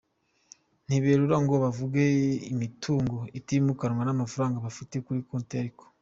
Ntiberura 0.85 1.37
ngo 1.43 1.53
bavuge 1.63 2.03
imitungo 2.53 3.17
itimukanwa 3.39 4.01
n’amafaranga 4.05 4.63
bafite 4.65 4.95
kuri 5.05 5.19
konti 5.27 5.53
ariko:. 5.61 5.83